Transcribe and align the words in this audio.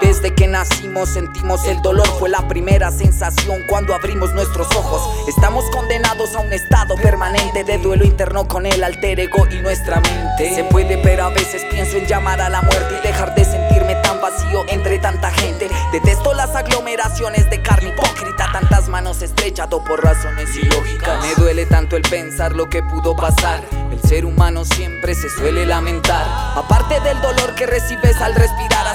Desde 0.00 0.32
que 0.32 0.46
nacimos 0.46 1.08
sentimos 1.08 1.66
el 1.66 1.82
dolor, 1.82 2.06
fue 2.20 2.28
la 2.28 2.46
primera 2.46 2.92
sensación 2.92 3.64
cuando 3.68 3.94
abrimos 3.94 4.32
nuestros 4.32 4.68
ojos. 4.76 5.28
Estamos 5.28 5.64
condenados 5.70 6.36
a 6.36 6.38
un 6.38 6.52
estado 6.52 6.94
permanente 6.94 7.64
de 7.64 7.78
duelo 7.78 8.04
interno 8.04 8.46
con 8.46 8.64
el 8.64 8.84
alter 8.84 9.18
ego 9.18 9.44
y 9.50 9.56
nuestra 9.56 10.00
mente. 10.00 10.54
Se 10.54 10.62
puede, 10.64 10.98
pero 10.98 11.24
a 11.24 11.30
veces 11.30 11.64
pienso 11.68 11.96
en 11.96 12.06
llamar 12.06 12.40
a 12.40 12.48
la 12.48 12.62
muerte 12.62 12.94
y 12.96 13.06
dejar 13.06 13.34
de 13.34 13.44
sentirme 13.44 13.96
tan 13.96 14.20
vacío 14.20 14.64
entre 14.68 15.00
tanta 15.00 15.32
gente. 15.32 15.68
Detesto 15.90 16.32
las 16.32 16.54
aglomeraciones 16.54 17.50
de 17.50 17.60
carne 17.60 17.88
hipócrita, 17.88 18.50
tantas 18.52 18.88
manos 18.88 19.20
estrechado 19.20 19.82
por 19.82 20.04
razones 20.04 20.54
ilógicas. 20.54 21.26
Me 21.26 21.34
duele 21.34 21.66
tanto 21.66 21.96
el 21.96 22.02
pensar 22.02 22.52
lo 22.52 22.68
que 22.68 22.84
pudo 22.84 23.16
pasar. 23.16 23.64
El 23.90 24.00
ser 24.02 24.26
humano 24.26 24.64
siempre 24.64 25.16
se 25.16 25.28
suele 25.28 25.66
lamentar. 25.66 26.24
Aparte 26.56 27.00
del 27.00 27.20
dolor 27.20 27.54
que 27.56 27.66
recibes 27.66 28.16
al 28.20 28.34
respirar, 28.34 28.86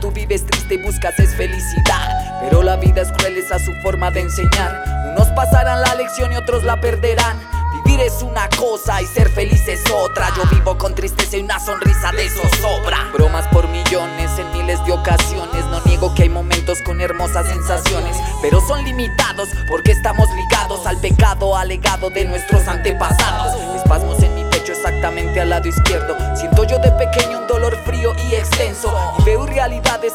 tú 0.00 0.10
vives 0.10 0.44
triste 0.46 0.74
y 0.74 0.78
buscas 0.78 1.16
es 1.20 1.34
felicidad. 1.36 2.40
Pero 2.40 2.62
la 2.62 2.76
vida 2.76 3.02
es 3.02 3.12
cruel, 3.12 3.36
esa 3.36 3.58
su 3.58 3.72
forma 3.82 4.10
de 4.10 4.20
enseñar. 4.20 4.82
Unos 5.12 5.28
pasarán 5.28 5.80
la 5.80 5.94
lección 5.94 6.32
y 6.32 6.36
otros 6.36 6.64
la 6.64 6.80
perderán. 6.80 7.38
Vivir 7.72 8.00
es 8.00 8.20
una 8.22 8.48
cosa 8.48 9.00
y 9.00 9.06
ser 9.06 9.28
feliz 9.30 9.68
es 9.68 9.88
otra. 9.92 10.28
Yo 10.36 10.42
vivo 10.50 10.76
con 10.76 10.94
tristeza 10.96 11.36
y 11.36 11.42
una 11.42 11.60
sonrisa 11.60 12.10
de 12.10 12.28
zozobra. 12.30 13.10
Bromas 13.12 13.46
por 13.48 13.68
millones 13.68 14.30
en 14.38 14.50
miles 14.52 14.84
de 14.86 14.92
ocasiones. 14.92 15.64
No 15.66 15.80
niego 15.84 16.12
que 16.16 16.24
hay 16.24 16.30
momentos 16.30 16.78
con 16.84 17.00
hermosas 17.00 17.46
sensaciones, 17.46 18.16
pero 18.42 18.60
son 18.60 18.84
limitados 18.84 19.50
porque 19.68 19.92
estamos 19.92 20.28
ligados 20.34 20.84
al 20.84 21.00
pecado 21.00 21.56
alegado 21.56 22.10
de 22.10 22.24
nuestros 22.24 22.66
antepasados. 22.66 23.54
Espasmos 23.76 24.20
en 24.20 24.34
mi 24.34 24.44
pecho 24.50 24.72
exactamente 24.72 25.40
al 25.40 25.50
lado 25.50 25.68
izquierdo. 25.68 26.16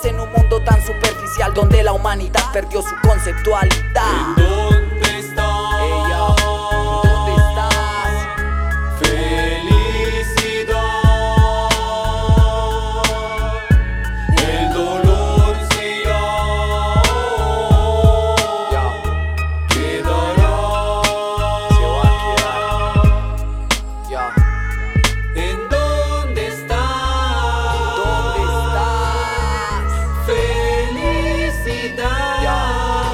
En 0.04 0.20
un 0.22 0.32
mundo 0.32 0.62
tan 0.62 0.82
superficial 0.82 1.54
donde 1.54 1.84
la 1.84 1.92
humanidad 1.92 2.42
perdió 2.54 2.82
su 2.82 2.96
conceptualidad. 3.06 4.75
Felicidad. 31.66 33.05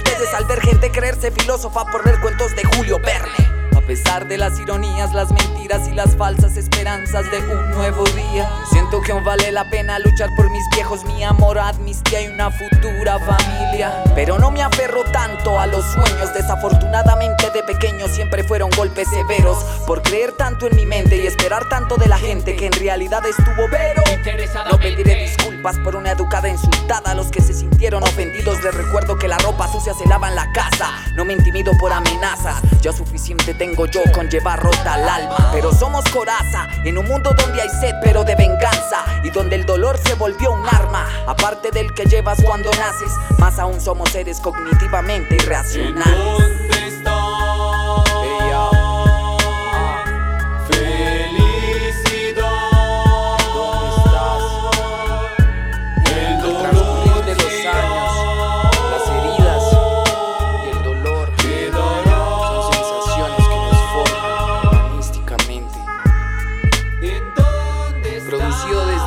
Ustedes 0.00 0.32
al 0.34 0.44
ver 0.46 0.60
gente 0.60 0.90
creerse 0.90 1.30
filósofa 1.30 1.84
por 1.86 2.04
leer 2.04 2.20
cuentos 2.20 2.54
de 2.56 2.64
Julio 2.64 2.98
Verne. 3.00 3.60
A 3.76 3.80
pesar 3.82 4.26
de 4.26 4.38
las 4.38 4.58
ironías, 4.58 5.12
las 5.12 5.30
mentiras 5.30 5.88
y 5.88 5.94
las 5.94 6.16
falsas 6.16 6.56
esperanzas 6.56 7.30
de 7.30 7.38
un 7.38 7.70
nuevo 7.72 8.04
día, 8.04 8.50
siento 8.70 9.00
que 9.00 9.12
aún 9.12 9.24
vale 9.24 9.52
la 9.52 9.68
pena 9.68 9.98
luchar 9.98 10.30
por 10.36 10.50
mis 10.50 10.64
viejos, 10.74 11.04
mi 11.04 11.22
amor, 11.22 11.58
amnistía 11.58 12.22
y 12.22 12.28
una 12.28 12.50
futura 12.50 13.18
familia. 13.18 14.02
Pero 14.14 14.38
no 14.38 14.50
me 14.50 14.62
aferro 14.62 15.02
tanto 15.12 15.58
a 15.58 15.66
los 15.66 15.84
sueños, 15.84 16.32
desafortunadamente 16.34 17.50
de 17.50 17.62
pequeño 17.62 18.08
siempre 18.08 18.44
fueron 18.44 18.70
golpes 18.70 19.08
severos 19.08 19.58
por 19.86 20.02
creer 20.02 20.32
tanto 20.32 20.66
en 20.66 20.76
mi 20.76 20.86
mente 20.86 21.16
y 21.16 21.26
esperar 21.26 21.68
tanto 21.68 21.96
de 21.96 22.08
la 22.08 22.18
gente 22.18 22.56
que 22.56 22.66
en 22.66 22.72
realidad 22.72 23.22
estuvo 23.26 23.68
pero 23.70 24.02
no 24.70 24.78
pediré 24.78 25.19
disculpas 25.60 25.78
por 25.84 25.96
una 25.96 26.12
educada 26.12 26.48
insultada. 26.48 27.10
A 27.10 27.14
los 27.14 27.30
que 27.30 27.40
se 27.42 27.52
sintieron 27.52 28.02
ofendidos 28.02 28.62
les 28.62 28.74
recuerdo 28.74 29.18
que 29.18 29.28
la 29.28 29.38
ropa 29.38 29.68
sucia 29.68 29.92
se 29.94 30.06
lava 30.06 30.28
en 30.28 30.34
la 30.34 30.50
casa. 30.52 30.88
No 31.14 31.24
me 31.24 31.34
intimido 31.34 31.72
por 31.78 31.92
amenazas 31.92 32.56
ya 32.80 32.92
suficiente 32.92 33.52
tengo 33.54 33.86
yo 33.86 34.00
con 34.14 34.28
llevar 34.28 34.62
rota 34.62 34.94
al 34.94 35.08
alma. 35.08 35.50
Pero 35.52 35.72
somos 35.72 36.04
coraza 36.10 36.66
en 36.84 36.96
un 36.96 37.06
mundo 37.06 37.34
donde 37.36 37.60
hay 37.60 37.68
sed 37.68 37.94
pero 38.02 38.24
de 38.24 38.34
venganza 38.36 39.04
y 39.22 39.30
donde 39.30 39.56
el 39.56 39.66
dolor 39.66 39.98
se 39.98 40.14
volvió 40.14 40.52
un 40.52 40.66
arma. 40.66 41.06
Aparte 41.26 41.70
del 41.70 41.92
que 41.94 42.04
llevas 42.06 42.42
cuando 42.42 42.70
naces 42.70 43.12
más 43.38 43.58
aún 43.58 43.80
somos 43.80 44.10
seres 44.10 44.40
cognitivamente 44.40 45.34
¿En 45.34 45.34
irracionales 45.34 46.59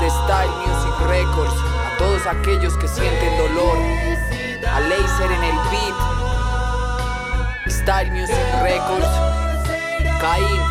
Desde 0.03 0.17
Style 0.25 0.51
Music 0.67 0.95
Records, 1.07 1.53
a 1.53 1.97
todos 1.97 2.27
aquellos 2.27 2.77
que 2.77 2.89
sienten 2.89 3.37
dolor, 3.37 3.77
a 4.67 4.79
Laser 4.81 5.31
en 5.31 5.43
el 5.45 5.55
beat, 5.71 5.95
Style 7.69 8.11
Music 8.11 8.35
Records, 8.61 9.07
Caín, 10.19 10.61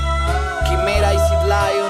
Quimera 0.69 1.15
y 1.15 1.19
Sid 1.19 1.45
Lion, 1.47 1.82